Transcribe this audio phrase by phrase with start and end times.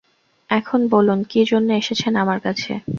[0.49, 2.71] এখন বলুন, কি জন্যে এসেছেন আমার কাছে?